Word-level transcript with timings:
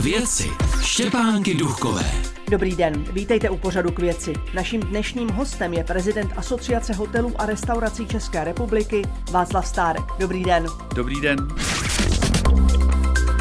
věci 0.00 0.48
Štěpánky 0.82 1.54
Duchové. 1.54 2.04
Dobrý 2.50 2.76
den, 2.76 3.04
vítejte 3.12 3.50
u 3.50 3.56
pořadu 3.56 3.92
k 3.92 3.98
věci. 3.98 4.32
Naším 4.54 4.80
dnešním 4.80 5.28
hostem 5.28 5.72
je 5.72 5.84
prezident 5.84 6.32
Asociace 6.36 6.92
hotelů 6.92 7.32
a 7.38 7.46
restaurací 7.46 8.06
České 8.06 8.44
republiky 8.44 9.02
Václav 9.30 9.66
Stárek. 9.66 10.02
Dobrý 10.18 10.44
den. 10.44 10.66
Dobrý 10.94 11.20
den. 11.20 11.38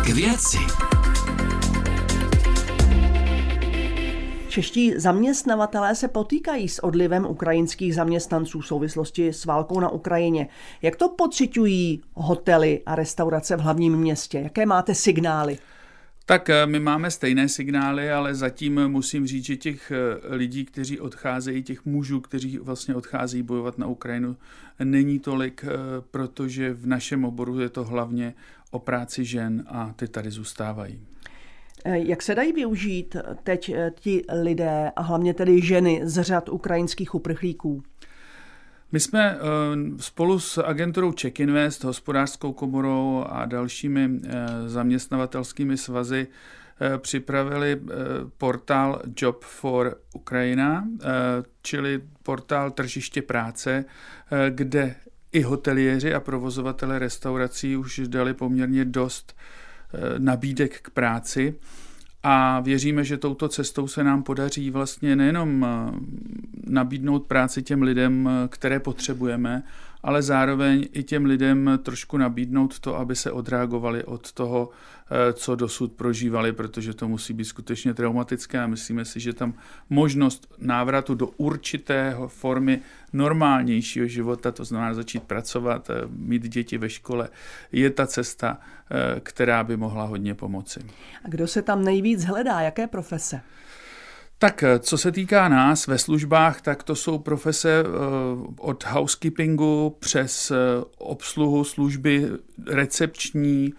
K 0.05 0.09
věci. 0.09 0.57
Čeští 4.49 4.93
zaměstnavatelé 4.97 5.95
se 5.95 6.07
potýkají 6.07 6.69
s 6.69 6.83
odlivem 6.83 7.25
ukrajinských 7.25 7.95
zaměstnanců 7.95 8.59
v 8.59 8.67
souvislosti 8.67 9.33
s 9.33 9.45
válkou 9.45 9.79
na 9.79 9.89
Ukrajině. 9.89 10.47
Jak 10.81 10.95
to 10.95 11.09
pocitují 11.09 12.01
hotely 12.13 12.81
a 12.85 12.95
restaurace 12.95 13.55
v 13.55 13.59
hlavním 13.59 13.95
městě? 13.95 14.39
Jaké 14.39 14.65
máte 14.65 14.95
signály? 14.95 15.57
Tak 16.29 16.49
eh, 16.49 16.65
my 16.65 16.79
máme 16.79 17.11
stejné 17.11 17.49
signály, 17.49 18.11
ale 18.11 18.35
zatím 18.35 18.87
musím 18.87 19.27
říct, 19.27 19.45
že 19.45 19.55
těch 19.57 19.91
eh, 19.91 20.35
lidí, 20.35 20.65
kteří 20.65 20.99
odcházejí, 20.99 21.63
těch 21.63 21.85
mužů, 21.85 22.21
kteří 22.21 22.57
vlastně 22.57 22.95
odcházejí 22.95 23.43
bojovat 23.43 23.77
na 23.77 23.87
Ukrajinu, 23.87 24.37
není 24.83 25.19
tolik, 25.19 25.65
eh, 25.67 25.69
protože 26.11 26.73
v 26.73 26.87
našem 26.87 27.25
oboru 27.25 27.59
je 27.59 27.69
to 27.69 27.83
hlavně 27.83 28.33
o 28.71 28.79
práci 28.79 29.25
žen 29.25 29.63
a 29.67 29.93
ty 29.95 30.07
tady 30.07 30.31
zůstávají. 30.31 31.01
Jak 31.85 32.21
se 32.21 32.35
dají 32.35 32.53
využít 32.53 33.15
teď 33.43 33.73
ti 33.99 34.23
lidé 34.41 34.91
a 34.95 35.01
hlavně 35.01 35.33
tedy 35.33 35.61
ženy 35.61 36.01
z 36.03 36.21
řad 36.21 36.49
ukrajinských 36.49 37.15
uprchlíků? 37.15 37.83
My 38.91 38.99
jsme 38.99 39.31
eh, 39.31 39.39
spolu 39.97 40.39
s 40.39 40.57
agenturou 40.57 41.13
Check 41.21 41.39
Invest, 41.39 41.83
hospodářskou 41.83 42.53
komorou 42.53 43.25
a 43.29 43.45
dalšími 43.45 44.09
eh, 44.23 44.47
zaměstnavatelskými 44.69 45.77
svazy 45.77 46.27
eh, 46.81 46.97
připravili 46.97 47.81
portál 48.37 49.01
Job 49.17 49.43
for 49.43 49.97
Ukrajina, 50.13 50.87
čili 51.61 52.01
portál 52.23 52.71
tržiště 52.71 53.21
práce, 53.21 53.85
kde 54.49 54.95
i 55.31 55.41
hoteliéři 55.41 56.13
a 56.13 56.19
provozovatele 56.19 56.99
restaurací 56.99 57.77
už 57.77 58.01
dali 58.07 58.33
poměrně 58.33 58.85
dost 58.85 59.35
nabídek 60.17 60.81
k 60.81 60.89
práci 60.89 61.55
a 62.23 62.59
věříme, 62.59 63.03
že 63.03 63.17
touto 63.17 63.47
cestou 63.47 63.87
se 63.87 64.03
nám 64.03 64.23
podaří 64.23 64.69
vlastně 64.69 65.15
nejenom 65.15 65.65
eh, 65.65 65.91
nabídnout 66.67 67.25
práci 67.25 67.63
těm 67.63 67.81
lidem, 67.81 68.29
eh, 68.29 68.47
které 68.47 68.79
potřebujeme, 68.79 69.63
ale 70.03 70.21
zároveň 70.21 70.87
i 70.93 71.03
těm 71.03 71.25
lidem 71.25 71.79
trošku 71.83 72.17
nabídnout 72.17 72.79
to, 72.79 72.97
aby 72.97 73.15
se 73.15 73.31
odreagovali 73.31 74.03
od 74.03 74.31
toho, 74.31 74.69
eh, 74.69 75.33
co 75.33 75.55
dosud 75.55 75.91
prožívali, 75.93 76.53
protože 76.53 76.93
to 76.93 77.07
musí 77.07 77.33
být 77.33 77.45
skutečně 77.45 77.93
traumatické 77.93 78.59
a 78.59 78.67
myslíme 78.67 79.05
si, 79.05 79.19
že 79.19 79.33
tam 79.33 79.53
možnost 79.89 80.53
návratu 80.57 81.15
do 81.15 81.27
určitého 81.27 82.27
formy 82.27 82.81
normálnějšího 83.13 84.07
života, 84.07 84.51
to 84.51 84.65
znamená 84.65 84.93
začít 84.93 85.23
pracovat, 85.23 85.89
eh, 85.89 85.93
mít 86.09 86.47
děti 86.47 86.77
ve 86.77 86.89
škole, 86.89 87.29
je 87.71 87.89
ta 87.89 88.07
cesta, 88.07 88.57
eh, 88.91 89.19
která 89.19 89.63
by 89.63 89.77
mohla 89.77 90.03
hodně 90.03 90.35
pomoci. 90.35 90.79
A 91.25 91.29
kdo 91.29 91.47
se 91.47 91.61
tam 91.61 91.83
nejvíc 91.83 92.23
hledá? 92.23 92.61
Jaké 92.61 92.87
profese? 92.87 93.41
Tak 94.41 94.63
eh, 94.63 94.79
co 94.79 94.97
se 94.97 95.11
týká 95.11 95.49
nás 95.49 95.87
ve 95.87 95.97
službách, 95.97 96.61
tak 96.61 96.83
to 96.83 96.95
jsou 96.95 97.17
profese 97.17 97.83
eh, 97.83 97.87
od 98.57 98.85
housekeepingu 98.85 99.95
přes 99.99 100.51
eh, 100.51 100.55
obsluhu 100.97 101.63
služby 101.63 102.27
recepční, 102.67 103.73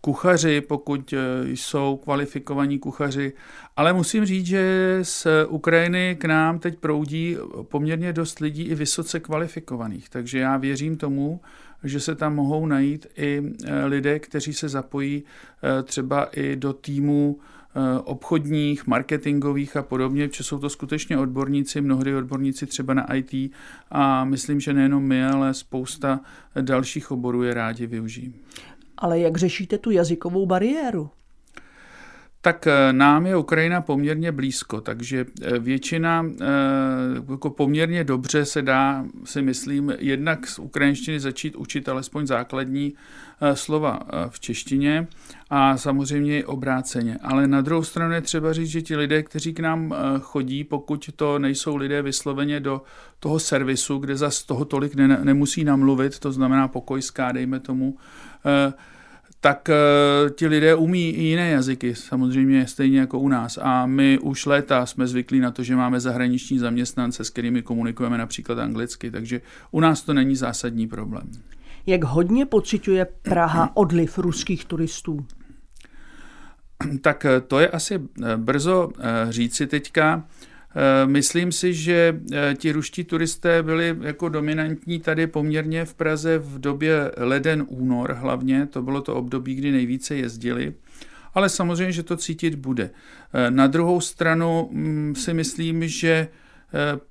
kuchaři, 0.00 0.60
pokud 0.60 1.14
jsou 1.44 2.00
kvalifikovaní 2.04 2.78
kuchaři. 2.78 3.32
Ale 3.76 3.92
musím 3.92 4.24
říct, 4.24 4.46
že 4.46 4.98
z 5.02 5.26
Ukrajiny 5.48 6.16
k 6.20 6.24
nám 6.24 6.58
teď 6.58 6.78
proudí 6.78 7.36
poměrně 7.62 8.12
dost 8.12 8.38
lidí 8.38 8.62
i 8.62 8.74
vysoce 8.74 9.20
kvalifikovaných. 9.20 10.08
Takže 10.08 10.38
já 10.38 10.56
věřím 10.56 10.96
tomu, 10.96 11.40
že 11.84 12.00
se 12.00 12.14
tam 12.14 12.34
mohou 12.34 12.66
najít 12.66 13.06
i 13.16 13.42
lidé, 13.84 14.18
kteří 14.18 14.54
se 14.54 14.68
zapojí 14.68 15.24
třeba 15.84 16.24
i 16.24 16.56
do 16.56 16.72
týmu 16.72 17.38
obchodních, 18.04 18.86
marketingových 18.86 19.76
a 19.76 19.82
podobně, 19.82 20.28
protože 20.28 20.44
jsou 20.44 20.58
to 20.58 20.70
skutečně 20.70 21.18
odborníci, 21.18 21.80
mnohdy 21.80 22.16
odborníci 22.16 22.66
třeba 22.66 22.94
na 22.94 23.14
IT 23.14 23.52
a 23.90 24.24
myslím, 24.24 24.60
že 24.60 24.72
nejenom 24.72 25.04
my, 25.04 25.26
ale 25.26 25.54
spousta 25.54 26.20
dalších 26.60 27.10
oborů 27.10 27.42
je 27.42 27.54
rádi 27.54 27.86
využijí. 27.86 28.34
Ale 28.98 29.20
jak 29.20 29.36
řešíte 29.36 29.78
tu 29.78 29.90
jazykovou 29.90 30.46
bariéru? 30.46 31.10
Tak 32.46 32.66
eh, 32.66 32.92
nám 32.92 33.26
je 33.26 33.36
Ukrajina 33.36 33.80
poměrně 33.80 34.32
blízko, 34.32 34.80
takže 34.80 35.26
eh, 35.42 35.58
většina 35.58 36.26
eh, 36.26 36.44
jako 37.30 37.50
poměrně 37.50 38.04
dobře 38.04 38.44
se 38.44 38.62
dá, 38.62 39.04
si 39.24 39.42
myslím, 39.42 39.94
jednak 39.98 40.46
z 40.46 40.58
ukrajinštiny 40.58 41.20
začít 41.20 41.56
učit 41.56 41.88
alespoň 41.88 42.26
základní 42.26 42.94
slova 43.54 44.00
v 44.28 44.40
češtině 44.40 45.06
a 45.50 45.76
samozřejmě 45.76 46.38
i 46.38 46.44
obráceně. 46.44 47.18
Ale 47.22 47.46
na 47.46 47.60
druhou 47.60 47.84
stranu 47.84 48.14
je 48.14 48.20
třeba 48.20 48.52
říct, 48.52 48.68
že 48.68 48.82
ti 48.82 48.96
lidé, 48.96 49.22
kteří 49.22 49.54
k 49.54 49.60
nám 49.60 49.94
chodí, 50.20 50.64
pokud 50.64 51.10
to 51.16 51.38
nejsou 51.38 51.76
lidé 51.76 52.02
vysloveně 52.02 52.60
do 52.60 52.82
toho 53.20 53.38
servisu, 53.38 53.98
kde 53.98 54.16
za 54.16 54.30
toho 54.46 54.64
tolik 54.64 54.94
ne, 54.94 55.08
nemusí 55.22 55.64
namluvit, 55.64 56.18
to 56.18 56.32
znamená 56.32 56.68
pokojská, 56.68 57.32
dejme 57.32 57.60
tomu, 57.60 57.96
tak 59.40 59.68
uh, 59.68 60.30
ti 60.30 60.46
lidé 60.46 60.74
umí 60.74 61.10
i 61.10 61.22
jiné 61.22 61.50
jazyky, 61.50 61.94
samozřejmě 61.94 62.66
stejně 62.66 63.00
jako 63.00 63.18
u 63.18 63.28
nás. 63.28 63.58
A 63.62 63.86
my 63.86 64.18
už 64.18 64.46
léta 64.46 64.86
jsme 64.86 65.06
zvyklí 65.06 65.40
na 65.40 65.50
to, 65.50 65.62
že 65.62 65.76
máme 65.76 66.00
zahraniční 66.00 66.58
zaměstnance, 66.58 67.24
s 67.24 67.30
kterými 67.30 67.62
komunikujeme 67.62 68.18
například 68.18 68.58
anglicky, 68.58 69.10
takže 69.10 69.40
u 69.70 69.80
nás 69.80 70.02
to 70.02 70.14
není 70.14 70.36
zásadní 70.36 70.88
problém. 70.88 71.30
Jak 71.86 72.04
hodně 72.04 72.46
pociťuje 72.46 73.06
Praha 73.22 73.70
odliv 73.74 74.18
ruských 74.18 74.64
turistů? 74.64 75.26
Tak 77.00 77.24
eh, 77.24 77.40
to 77.40 77.60
je 77.60 77.68
asi 77.68 77.94
eh, 77.94 78.36
brzo 78.36 78.88
říci 79.28 79.66
teďka. 79.66 80.24
Eh, 80.76 81.06
myslím 81.06 81.52
si, 81.52 81.74
že 81.74 82.20
eh, 82.32 82.54
ti 82.54 82.72
ruští 82.72 83.04
turisté 83.04 83.62
byli 83.62 83.96
jako 84.00 84.28
dominantní 84.28 85.00
tady 85.00 85.26
poměrně 85.26 85.84
v 85.84 85.94
Praze 85.94 86.38
v 86.38 86.58
době 86.58 87.12
leden-únor 87.16 88.12
hlavně, 88.12 88.66
to 88.66 88.82
bylo 88.82 89.00
to 89.00 89.14
období, 89.14 89.54
kdy 89.54 89.72
nejvíce 89.72 90.16
jezdili, 90.16 90.74
ale 91.34 91.48
samozřejmě, 91.48 91.92
že 91.92 92.02
to 92.02 92.16
cítit 92.16 92.54
bude. 92.54 92.90
Eh, 93.32 93.50
na 93.50 93.66
druhou 93.66 94.00
stranu 94.00 94.68
mm, 94.72 95.14
si 95.14 95.34
myslím, 95.34 95.88
že 95.88 96.28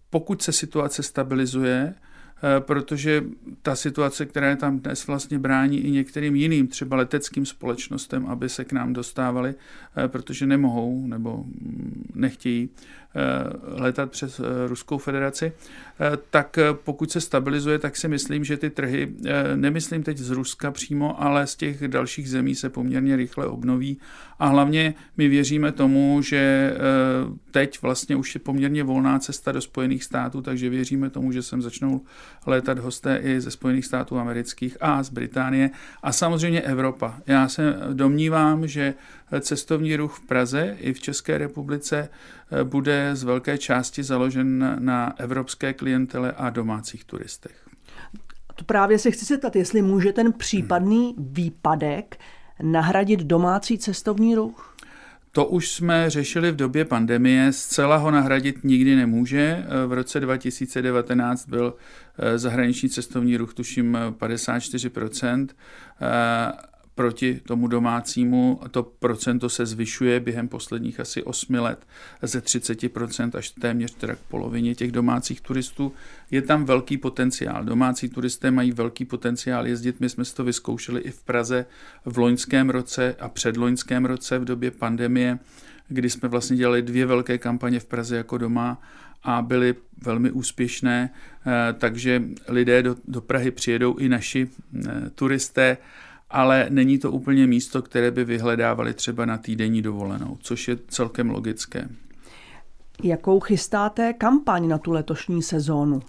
pokud 0.10 0.42
se 0.42 0.52
situace 0.52 1.04
stabilizuje, 1.04 1.94
protože 2.60 3.24
ta 3.62 3.76
situace, 3.76 4.26
která 4.26 4.50
je 4.50 4.56
tam 4.56 4.80
dnes, 4.80 5.08
vlastně 5.08 5.40
brání 5.40 5.80
i 5.80 5.92
některým 5.92 6.36
jiným, 6.36 6.68
třeba 6.68 6.98
leteckým 6.98 7.46
společnostem, 7.46 8.26
aby 8.26 8.50
se 8.50 8.66
k 8.66 8.72
nám 8.72 8.94
dostávali, 8.94 9.56
protože 10.08 10.46
nemohou 10.46 11.08
nebo 11.08 11.38
mm, 11.38 12.12
nechtějí 12.16 12.70
letat 13.64 14.12
přes 14.12 14.40
eh, 14.40 14.68
Ruskou 14.68 14.98
federaci, 14.98 15.46
eh, 16.00 16.18
tak 16.30 16.60
pokud 16.74 17.12
se 17.12 17.22
stabilizuje, 17.22 17.80
tak 17.80 17.98
si 17.98 18.08
myslím, 18.08 18.44
že 18.44 18.58
ty 18.58 18.70
trhy, 18.70 19.14
nemyslím 19.56 20.04
teď 20.04 20.18
z 20.18 20.30
Ruska 20.30 20.72
přímo, 20.72 21.24
ale 21.24 21.48
z 21.48 21.56
těch 21.56 21.88
dalších 21.88 22.30
zemí 22.30 22.56
se 22.56 22.70
poměrně 22.70 23.16
rychle 23.16 23.48
obnoví 23.48 23.98
a 24.40 24.48
hlavně 24.48 24.94
my 25.18 25.28
věříme 25.28 25.72
tomu, 25.72 26.22
že 26.22 26.74
teď 27.52 27.82
vlastně 27.82 28.16
už 28.16 28.36
je 28.36 28.40
poměrně 28.40 28.84
volná 28.84 29.20
cesta 29.20 29.52
do 29.52 29.62
Spojených 29.62 30.04
států, 30.04 30.42
takže 30.42 30.70
věříme 30.70 31.10
tomu, 31.10 31.32
že 31.32 31.44
sem 31.44 31.62
začnou 31.62 32.02
létat 32.46 32.80
hosté 32.80 33.18
i 33.24 33.42
ze 33.42 33.52
Spojených 33.52 33.86
států 33.86 34.20
amerických 34.20 34.78
a 34.82 35.04
z 35.04 35.10
Británie 35.10 35.70
a 36.04 36.12
samozřejmě 36.12 36.62
Evropa. 36.62 37.20
Já 37.28 37.48
se 37.48 37.80
domnívám, 37.94 38.68
že 38.68 38.94
cestovní 39.40 39.96
ruch 39.96 40.14
v 40.14 40.28
Praze 40.28 40.78
i 40.80 40.94
v 40.94 41.00
České 41.00 41.38
republice 41.38 42.10
bude 42.64 43.05
z 43.14 43.24
velké 43.24 43.58
části 43.58 44.04
založen 44.04 44.76
na 44.80 45.14
evropské 45.18 45.74
klientele 45.74 46.32
a 46.32 46.50
domácích 46.50 47.04
turistech. 47.04 47.66
To 48.56 48.66
právě 48.66 49.00
se 49.00 49.12
chci 49.12 49.26
zeptat, 49.26 49.56
jestli 49.56 49.82
může 49.82 50.14
ten 50.14 50.34
případný 50.34 51.16
výpadek 51.18 52.18
nahradit 52.62 53.20
domácí 53.20 53.78
cestovní 53.78 54.36
ruch? 54.36 54.76
To 55.32 55.46
už 55.46 55.72
jsme 55.72 56.10
řešili 56.10 56.52
v 56.52 56.56
době 56.56 56.86
pandemie, 56.86 57.54
zcela 57.54 57.98
ho 57.98 58.12
nahradit 58.12 58.64
nikdy 58.64 58.96
nemůže. 58.96 59.66
V 59.88 59.94
roce 59.94 60.20
2019 60.20 61.46
byl 61.50 61.74
eh, 62.18 62.38
zahraniční 62.38 62.90
cestovní 62.90 63.38
ruch 63.38 63.54
tuším 63.54 63.98
54%. 64.10 65.48
Proti 66.96 67.40
tomu 67.48 67.68
domácímu. 67.68 68.60
To 68.72 68.84
procento 68.84 69.50
se 69.50 69.66
zvyšuje 69.66 70.20
během 70.20 70.48
posledních 70.48 71.00
asi 71.00 71.24
8 71.24 71.54
let 71.54 71.88
ze 72.22 72.40
30% 72.40 73.38
až 73.38 73.50
téměř 73.50 73.96
teda 73.96 74.16
k 74.16 74.20
polovině 74.20 74.76
těch 74.76 74.92
domácích 74.92 75.42
turistů. 75.42 75.94
Je 76.32 76.42
tam 76.42 76.66
velký 76.66 76.98
potenciál. 76.98 77.64
Domácí 77.64 78.10
turisté 78.10 78.52
mají 78.52 78.72
velký 78.72 79.06
potenciál 79.06 79.68
jezdit. 79.68 80.00
My 80.00 80.10
jsme 80.10 80.26
si 80.26 80.36
to 80.36 80.44
vyzkoušeli 80.44 81.02
i 81.02 81.12
v 81.12 81.24
Praze 81.24 81.66
v 82.06 82.18
loňském 82.18 82.70
roce 82.70 83.16
a 83.20 83.30
předloňském 83.30 84.06
roce 84.06 84.40
v 84.40 84.46
době 84.46 84.72
pandemie, 84.72 85.40
kdy 85.88 86.10
jsme 86.10 86.30
vlastně 86.30 86.58
dělali 86.58 86.82
dvě 86.82 87.06
velké 87.06 87.38
kampaně 87.38 87.80
v 87.80 87.86
Praze 87.86 88.18
jako 88.18 88.38
doma 88.38 88.82
a 89.24 89.42
byly 89.42 89.76
velmi 90.02 90.32
úspěšné, 90.32 91.10
eh, 91.10 91.74
takže 91.74 92.24
lidé 92.48 92.84
do, 92.84 92.96
do 93.08 93.22
Prahy 93.22 93.52
přijedou 93.52 93.96
i 93.96 94.10
naši 94.10 94.48
eh, 94.48 95.10
turisté, 95.16 95.78
ale 96.36 96.68
není 96.70 96.98
to 96.98 97.12
úplně 97.12 97.48
místo, 97.48 97.82
které 97.82 98.12
by 98.12 98.26
vyhledávali 98.26 98.94
třeba 98.94 99.26
na 99.26 99.38
týdenní 99.38 99.82
dovolenou, 99.82 100.38
což 100.42 100.68
je 100.68 100.78
celkem 100.88 101.30
logické. 101.30 101.90
Jakou 103.04 103.40
chystáte 103.40 104.14
kampaň 104.14 104.68
na 104.68 104.78
tu 104.78 104.92
letošní 104.92 105.44
sezónu? 105.44 106.02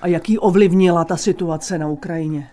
A 0.00 0.06
jaký 0.06 0.38
ovlivnila 0.38 1.04
ta 1.04 1.16
situace 1.16 1.78
na 1.78 1.88
Ukrajině? 1.88 2.50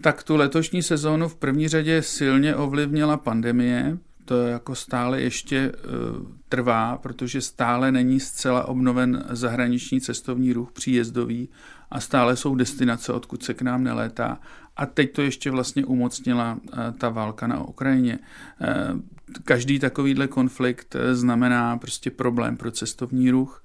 Tak 0.00 0.22
tu 0.22 0.36
letošní 0.36 0.82
sezónu 0.82 1.28
v 1.28 1.36
první 1.36 1.68
řadě 1.68 2.02
silně 2.02 2.56
ovlivnila 2.56 3.16
pandemie, 3.16 3.98
to 4.24 4.46
jako 4.46 4.74
stále 4.74 5.20
ještě 5.20 5.72
uh, 5.72 6.26
trvá, 6.48 6.98
protože 6.98 7.40
stále 7.40 7.92
není 7.92 8.20
zcela 8.20 8.68
obnoven 8.68 9.24
zahraniční 9.30 10.00
cestovní 10.00 10.52
ruch 10.52 10.72
příjezdový 10.72 11.48
a 11.90 12.00
stále 12.00 12.36
jsou 12.36 12.54
destinace, 12.54 13.12
odkud 13.12 13.42
se 13.42 13.54
k 13.54 13.62
nám 13.62 13.84
nelétá. 13.84 14.38
A 14.80 14.86
teď 14.86 15.12
to 15.12 15.22
ještě 15.22 15.50
vlastně 15.50 15.84
umocnila 15.84 16.54
uh, 16.62 16.78
ta 16.98 17.08
válka 17.08 17.46
na 17.46 17.60
Ukrajině. 17.60 18.18
Uh, 18.60 19.00
každý 19.44 19.78
takovýhle 19.78 20.26
konflikt 20.26 20.96
znamená 21.12 21.78
prostě 21.78 22.10
problém 22.10 22.56
pro 22.56 22.70
cestovní 22.70 23.30
ruch 23.30 23.64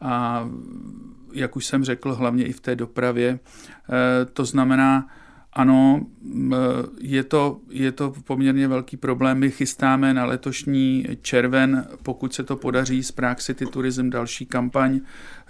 a 0.00 0.48
jak 1.32 1.56
už 1.56 1.66
jsem 1.66 1.84
řekl, 1.84 2.14
hlavně 2.14 2.44
i 2.44 2.52
v 2.52 2.60
té 2.60 2.76
dopravě. 2.76 3.38
To 4.32 4.44
znamená, 4.44 5.08
ano, 5.56 6.06
je 7.00 7.24
to, 7.24 7.60
je 7.70 7.92
to 7.92 8.14
poměrně 8.24 8.68
velký 8.68 8.96
problém. 8.96 9.38
My 9.38 9.50
chystáme 9.50 10.14
na 10.14 10.24
letošní 10.24 11.06
červen, 11.22 11.86
pokud 12.02 12.34
se 12.34 12.42
to 12.42 12.56
podaří, 12.56 13.02
z 13.02 13.12
Prague 13.12 13.42
City 13.42 13.66
Tourism 13.66 14.10
další 14.10 14.46
kampaň, 14.46 15.00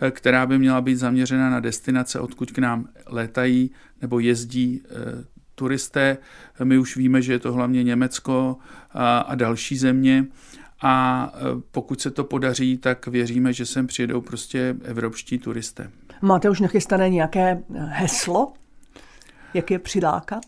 eh, 0.01 0.11
která 0.11 0.47
by 0.47 0.59
měla 0.59 0.81
být 0.81 0.97
zaměřena 0.97 1.51
na 1.51 1.61
destinace, 1.61 2.21
odkud 2.21 2.51
k 2.51 2.59
nám 2.59 2.89
létají 3.07 3.71
nebo 4.03 4.19
jezdí 4.19 4.83
eh, 4.85 5.25
turisté. 5.55 6.19
My 6.65 6.79
už 6.79 6.97
víme, 6.97 7.23
že 7.23 7.33
je 7.33 7.39
to 7.39 7.53
hlavně 7.53 7.85
Německo 7.85 8.57
a, 8.91 9.19
a 9.19 9.35
další 9.35 9.77
země. 9.77 10.27
A 10.83 11.33
eh, 11.35 11.41
pokud 11.71 12.01
se 12.01 12.11
to 12.11 12.25
podaří, 12.25 12.79
tak 12.79 13.07
věříme, 13.07 13.53
že 13.53 13.67
sem 13.67 13.87
přijedou 13.87 14.21
prostě 14.21 14.77
evropští 14.85 15.39
turisté. 15.39 15.91
Máte 16.23 16.51
už 16.51 16.61
nachystané 16.61 17.11
nějaké 17.11 17.63
heslo 17.75 18.53
jak 19.57 19.71
je 19.71 19.79
přilákat? 19.79 20.45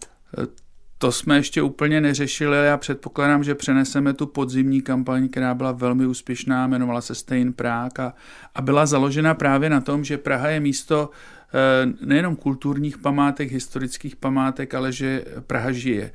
To 0.98 1.12
jsme 1.12 1.36
ještě 1.36 1.62
úplně 1.62 2.00
neřešili, 2.00 2.56
já 2.56 2.76
předpokládám, 2.76 3.44
že 3.44 3.54
přeneseme 3.54 4.12
tu 4.12 4.26
podzimní 4.26 4.82
kampaň, 4.82 5.28
která 5.28 5.54
byla 5.54 5.72
velmi 5.72 6.06
úspěšná, 6.06 6.64
jmenovala 6.64 7.00
se 7.00 7.14
Stay 7.14 7.40
in 7.40 7.52
Prague 7.52 8.06
a, 8.06 8.14
a 8.54 8.62
byla 8.62 8.86
založena 8.86 9.34
právě 9.34 9.70
na 9.70 9.80
tom, 9.80 10.04
že 10.04 10.18
Praha 10.18 10.48
je 10.48 10.60
místo 10.60 11.10
eh, 11.54 12.06
nejenom 12.06 12.36
kulturních 12.36 12.98
památek, 12.98 13.50
historických 13.50 14.16
památek, 14.16 14.74
ale 14.74 14.92
že 14.92 15.24
Praha 15.46 15.72
žije. 15.72 16.12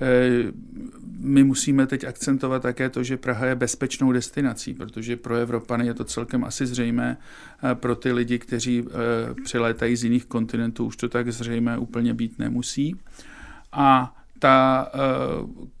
Eh, 0.00 0.52
my 1.18 1.44
musíme 1.44 1.86
teď 1.86 2.04
akcentovat 2.04 2.62
také 2.62 2.90
to, 2.90 3.02
že 3.02 3.16
Praha 3.16 3.46
je 3.46 3.54
bezpečnou 3.54 4.12
destinací, 4.12 4.74
protože 4.74 5.16
pro 5.16 5.34
Evropany 5.34 5.86
je 5.86 5.94
to 5.94 6.04
celkem 6.04 6.44
asi 6.44 6.66
zřejmé, 6.66 7.16
pro 7.74 7.96
ty 7.96 8.12
lidi, 8.12 8.38
kteří 8.38 8.84
eh, 8.86 9.34
přilétají 9.44 9.96
z 9.96 10.04
jiných 10.04 10.26
kontinentů, 10.26 10.84
už 10.84 10.96
to 10.96 11.08
tak 11.08 11.32
zřejmé 11.32 11.78
úplně 11.78 12.14
být 12.14 12.38
nemusí. 12.38 12.96
A 13.72 14.16
ta 14.38 14.88
eh, 14.94 14.98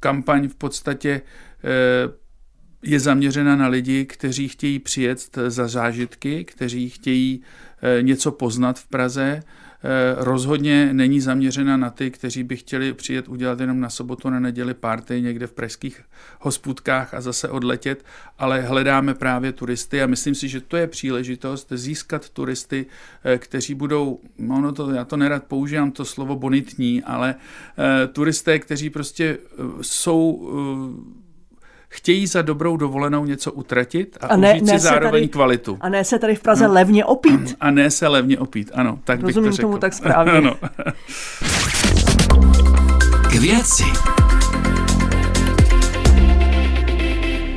kampaň 0.00 0.48
v 0.48 0.54
podstatě 0.54 1.22
je 2.82 3.00
zaměřena 3.00 3.56
na 3.56 3.68
lidi, 3.68 4.04
kteří 4.04 4.48
chtějí 4.48 4.78
přijet 4.78 5.38
za 5.46 5.68
zážitky, 5.68 6.44
kteří 6.44 6.90
chtějí 6.90 7.42
něco 8.02 8.32
poznat 8.32 8.78
v 8.78 8.86
Praze, 8.88 9.42
rozhodně 10.16 10.92
není 10.92 11.20
zaměřena 11.20 11.76
na 11.76 11.90
ty, 11.90 12.10
kteří 12.10 12.42
by 12.42 12.56
chtěli 12.56 12.92
přijet 12.92 13.28
udělat 13.28 13.60
jenom 13.60 13.80
na 13.80 13.90
sobotu, 13.90 14.30
na 14.30 14.40
neděli 14.40 14.74
party 14.74 15.22
někde 15.22 15.46
v 15.46 15.52
pražských 15.52 16.02
hospůdkách 16.40 17.14
a 17.14 17.20
zase 17.20 17.48
odletět, 17.48 18.04
ale 18.38 18.60
hledáme 18.60 19.14
právě 19.14 19.52
turisty 19.52 20.02
a 20.02 20.06
myslím 20.06 20.34
si, 20.34 20.48
že 20.48 20.60
to 20.60 20.76
je 20.76 20.86
příležitost 20.86 21.68
získat 21.70 22.28
turisty, 22.28 22.86
eh, 23.24 23.38
kteří 23.38 23.74
budou, 23.74 24.20
ono 24.50 24.72
to, 24.72 24.90
já 24.90 25.04
to 25.04 25.16
nerad 25.16 25.44
používám 25.44 25.90
to 25.90 26.04
slovo 26.04 26.36
bonitní, 26.36 27.02
ale 27.02 27.34
uh, 27.34 28.12
turisté, 28.12 28.58
kteří 28.58 28.90
prostě 28.90 29.38
jsou 29.80 30.50
chtějí 31.88 32.26
za 32.26 32.42
dobrou 32.42 32.76
dovolenou 32.76 33.24
něco 33.24 33.52
utratit 33.52 34.18
a, 34.20 34.26
a 34.26 34.36
ne, 34.36 34.52
užít 34.52 34.64
ne 34.64 34.78
si 34.78 34.84
zároveň 34.84 35.22
tady, 35.22 35.28
kvalitu. 35.28 35.78
A 35.80 35.88
ne 35.88 36.04
se 36.04 36.18
tady 36.18 36.34
v 36.34 36.40
Praze 36.40 36.68
no. 36.68 36.74
levně 36.74 37.04
opít. 37.04 37.56
A 37.60 37.70
ne 37.70 37.90
se 37.90 38.08
levně 38.08 38.38
opít, 38.38 38.70
ano. 38.74 38.98
Tak 39.04 39.20
Rozumím 39.20 39.50
bych 39.50 39.56
to 39.56 39.62
tomu 39.62 39.78
tak 39.78 39.92
správně. 39.92 40.32
ano. 40.38 40.56
K 43.30 43.34
věci. 43.34 43.84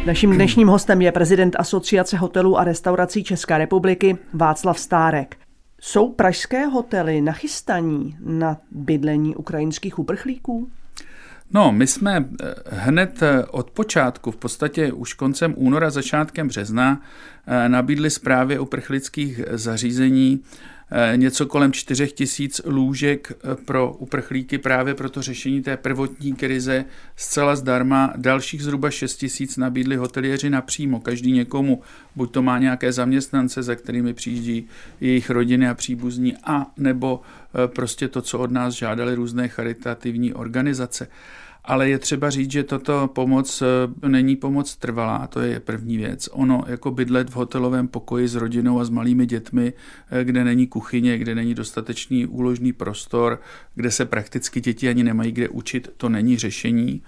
Naším 0.06 0.34
dnešním 0.34 0.68
hostem 0.68 1.02
je 1.02 1.12
prezident 1.12 1.56
Asociace 1.60 2.18
hotelů 2.18 2.58
a 2.58 2.64
restaurací 2.64 3.24
České 3.24 3.58
republiky 3.58 4.18
Václav 4.34 4.80
Stárek. 4.80 5.36
Jsou 5.82 6.10
pražské 6.10 6.66
hotely 6.66 7.22
nachystaní 7.22 8.18
na 8.20 8.58
bydlení 8.72 9.36
ukrajinských 9.36 10.00
uprchlíků? 10.00 10.70
No, 11.54 11.72
my 11.72 11.88
jsme 11.88 12.26
eh, 12.42 12.54
hned 12.70 13.24
eh, 13.24 13.46
od 13.46 13.72
počátku, 13.72 14.32
v 14.32 14.36
podstatě 14.36 14.92
už 14.92 15.14
koncem 15.14 15.54
února, 15.58 15.90
začátkem 15.90 16.48
března, 16.48 17.02
eh, 17.48 17.70
nabídli 17.70 18.10
zprávě 18.10 18.60
uprchlických 18.60 19.42
zařízení 19.52 20.44
něco 21.16 21.46
kolem 21.46 21.72
4 21.72 22.08
tisíc 22.08 22.62
lůžek 22.66 23.32
pro 23.66 23.94
uprchlíky 23.94 24.58
právě 24.58 24.94
pro 24.96 25.10
to 25.10 25.22
řešení 25.22 25.62
té 25.62 25.78
prvotní 25.78 26.36
krize 26.36 26.86
zcela 27.16 27.56
zdarma. 27.56 28.14
Dalších 28.18 28.64
zhruba 28.64 28.92
6 28.92 29.18
tisíc 29.18 29.58
nabídli 29.58 29.96
hoteliéři 29.96 30.50
napřímo, 30.50 31.00
každý 31.00 31.32
někomu, 31.32 31.82
buď 32.16 32.32
to 32.32 32.42
má 32.42 32.60
nějaké 32.60 32.92
zaměstnance, 32.92 33.64
za 33.64 33.76
kterými 33.76 34.14
přijíždí 34.14 34.68
jejich 35.02 35.30
rodiny 35.30 35.70
a 35.70 35.74
příbuzní, 35.74 36.38
a 36.44 36.66
nebo 36.78 37.22
prostě 37.68 38.08
to, 38.08 38.22
co 38.22 38.40
od 38.40 38.52
nás 38.52 38.74
žádali 38.74 39.16
různé 39.16 39.48
charitativní 39.48 40.34
organizace. 40.34 41.08
Ale 41.64 41.90
je 41.90 42.00
třeba 42.00 42.30
říct, 42.30 42.52
že 42.52 42.64
toto 42.64 43.08
pomoc 43.08 43.62
eh, 43.62 44.08
není 44.08 44.36
pomoc 44.36 44.76
trvalá, 44.76 45.28
to 45.28 45.40
je 45.40 45.60
první 45.60 45.98
věc. 45.98 46.30
Ono 46.32 46.64
jako 46.68 46.92
bydlet 46.92 47.30
v 47.30 47.36
hotelovém 47.36 47.88
pokoji 47.88 48.28
s 48.28 48.36
rodinou 48.36 48.80
a 48.80 48.86
s 48.86 48.90
malými 48.90 49.26
dětmi, 49.26 49.74
eh, 50.12 50.24
kde 50.24 50.44
není 50.44 50.68
kuchyně, 50.68 51.18
kde 51.18 51.36
není 51.36 51.54
dostatečný 51.54 52.26
úložný 52.26 52.74
prostor, 52.74 53.42
kde 53.76 53.92
se 53.92 54.06
prakticky 54.06 54.62
děti 54.62 54.90
ani 54.90 55.04
nemají 55.04 55.32
kde 55.32 55.50
učit, 55.50 55.90
to 55.98 56.10
není 56.10 56.38
řešení 56.38 57.02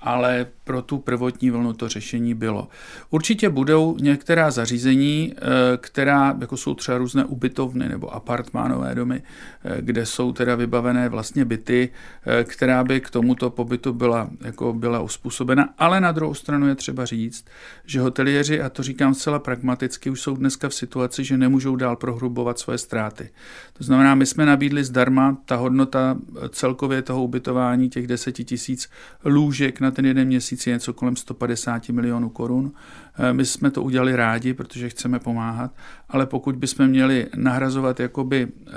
ale 0.00 0.46
pro 0.64 0.82
tu 0.82 0.98
prvotní 0.98 1.50
vlnu 1.50 1.72
to 1.72 1.88
řešení 1.88 2.34
bylo. 2.34 2.68
Určitě 3.10 3.48
budou 3.48 3.96
některá 4.00 4.50
zařízení, 4.50 5.34
eh, 5.36 5.40
která, 5.76 6.36
jako 6.40 6.56
jsou 6.56 6.74
třeba 6.74 6.98
různé 6.98 7.24
ubytovny 7.24 7.88
nebo 7.88 8.14
apartmánové 8.14 8.94
domy, 8.94 9.22
eh, 9.64 9.76
kde 9.80 10.06
jsou 10.06 10.32
teda 10.32 10.54
vybavené 10.54 11.08
vlastně 11.08 11.44
byty, 11.44 11.88
eh, 12.26 12.44
která 12.44 12.84
by 12.84 13.00
k 13.00 13.10
tomuto 13.10 13.50
pobytu 13.50 13.92
byla, 13.92 14.30
jako 14.40 14.72
byla 14.72 15.00
uspůsobena, 15.00 15.74
ale 15.78 16.00
na 16.00 16.12
druhou 16.12 16.34
stranu 16.34 16.68
je 16.68 16.74
třeba 16.74 17.04
říct, 17.04 17.44
že 17.86 18.00
hoteliéři, 18.00 18.62
a 18.62 18.68
to 18.68 18.82
říkám 18.82 19.14
zcela 19.14 19.38
pragmaticky, 19.38 20.10
už 20.10 20.20
jsou 20.20 20.36
dneska 20.36 20.68
v 20.68 20.74
situaci, 20.74 21.24
že 21.24 21.38
nemůžou 21.38 21.76
dál 21.76 21.96
prohrubovat 21.96 22.58
svoje 22.58 22.78
ztráty. 22.78 23.30
To 23.72 23.84
znamená, 23.84 24.14
my 24.14 24.26
jsme 24.26 24.46
nabídli 24.46 24.84
zdarma, 24.84 25.36
ta 25.44 25.56
hodnota 25.56 26.18
celkově 26.50 27.02
toho 27.02 27.22
ubytování, 27.22 27.88
těch 27.88 28.06
10 28.06 28.32
tisíc 28.32 28.88
lůžek 29.24 29.80
na 29.80 29.87
ten 29.90 30.06
jeden 30.06 30.26
měsíc 30.26 30.66
je 30.66 30.72
něco 30.72 30.92
kolem 30.92 31.16
150 31.16 31.88
milionů 31.88 32.28
korun. 32.28 32.72
Eh, 33.18 33.32
my 33.32 33.46
jsme 33.46 33.70
to 33.70 33.82
udělali 33.82 34.16
rádi, 34.16 34.54
protože 34.54 34.88
chceme 34.88 35.18
pomáhat, 35.18 35.70
ale 36.08 36.26
pokud 36.26 36.56
bychom 36.56 36.86
měli 36.86 37.26
nahrazovat 37.36 38.00
jakoby 38.00 38.48
eh, 38.66 38.72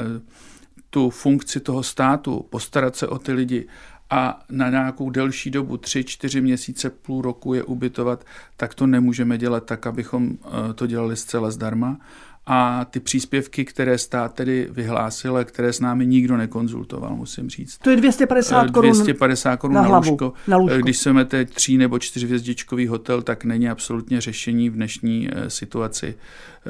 tu 0.89 1.09
funkci 1.09 1.59
toho 1.59 1.83
státu, 1.83 2.45
postarat 2.49 2.95
se 2.95 3.07
o 3.07 3.19
ty 3.19 3.33
lidi 3.33 3.67
a 4.09 4.39
na 4.49 4.69
nějakou 4.69 5.09
delší 5.09 5.51
dobu, 5.51 5.77
tři, 5.77 6.03
čtyři 6.03 6.41
měsíce, 6.41 6.89
půl 6.89 7.21
roku 7.21 7.53
je 7.53 7.63
ubytovat, 7.63 8.25
tak 8.57 8.73
to 8.75 8.87
nemůžeme 8.87 9.37
dělat 9.37 9.65
tak, 9.65 9.87
abychom 9.87 10.37
eh, 10.45 10.73
to 10.73 10.87
dělali 10.87 11.15
zcela 11.15 11.51
zdarma. 11.51 11.99
A 12.45 12.85
ty 12.85 12.99
příspěvky, 12.99 13.65
které 13.65 13.97
stát 13.97 14.33
tedy 14.33 14.67
vyhlásil, 14.71 15.37
a 15.37 15.43
které 15.43 15.73
s 15.73 15.79
námi 15.79 16.05
nikdo 16.05 16.37
nekonzultoval, 16.37 17.15
musím 17.15 17.49
říct. 17.49 17.77
To 17.77 17.89
je 17.89 17.95
250 17.97 18.63
Eh, 18.65 18.71
korun 18.71 18.91
250 18.91 19.57
korun 19.57 19.75
na 19.75 19.81
na, 19.81 19.87
hlavu, 19.87 20.09
lůžko. 20.11 20.33
na 20.47 20.57
lůžko. 20.57 20.75
Eh, 20.75 20.81
Když 20.81 20.97
se 20.97 21.13
máte 21.13 21.45
tří 21.45 21.77
nebo 21.77 21.99
čtyřhvězdičkový 21.99 22.87
hotel, 22.87 23.21
tak 23.21 23.45
není 23.45 23.69
absolutně 23.69 24.21
řešení 24.21 24.69
v 24.69 24.73
dnešní 24.73 25.29
eh, 25.31 25.49
situaci, 25.49 26.15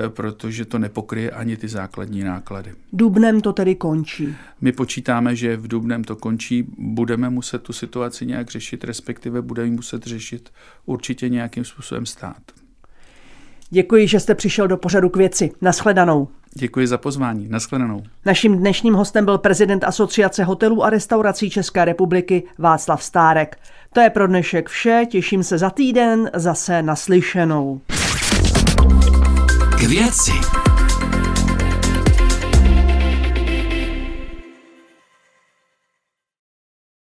protože 0.07 0.65
to 0.65 0.79
nepokryje 0.79 1.31
ani 1.31 1.57
ty 1.57 1.67
základní 1.67 2.23
náklady. 2.23 2.71
Dubnem 2.93 3.41
to 3.41 3.53
tedy 3.53 3.75
končí. 3.75 4.35
My 4.61 4.71
počítáme, 4.71 5.35
že 5.35 5.57
v 5.57 5.67
Dubnem 5.67 6.03
to 6.03 6.15
končí, 6.15 6.65
budeme 6.77 7.29
muset 7.29 7.61
tu 7.61 7.73
situaci 7.73 8.25
nějak 8.25 8.49
řešit, 8.49 8.83
respektive 8.83 9.41
budeme 9.41 9.71
muset 9.71 10.03
řešit 10.03 10.49
určitě 10.85 11.29
nějakým 11.29 11.65
způsobem 11.65 12.05
stát. 12.05 12.37
Děkuji, 13.73 14.07
že 14.07 14.19
jste 14.19 14.35
přišel 14.35 14.67
do 14.67 14.77
pořadu 14.77 15.09
k 15.09 15.17
věci. 15.17 15.51
Naschledanou. 15.61 16.27
Děkuji 16.53 16.87
za 16.87 16.97
pozvání. 16.97 17.47
Naschledanou. 17.49 18.03
Naším 18.25 18.57
dnešním 18.57 18.93
hostem 18.93 19.25
byl 19.25 19.37
prezident 19.37 19.83
Asociace 19.83 20.43
hotelů 20.43 20.83
a 20.83 20.89
restaurací 20.89 21.49
České 21.49 21.85
republiky 21.85 22.43
Václav 22.57 23.03
Stárek. 23.03 23.57
To 23.93 23.99
je 23.99 24.09
pro 24.09 24.27
dnešek 24.27 24.69
vše, 24.69 25.05
těším 25.09 25.43
se 25.43 25.57
za 25.57 25.69
týden 25.69 26.29
zase 26.33 26.81
naslyšenou. 26.81 27.81
K 29.77 29.81
věci. 29.81 30.31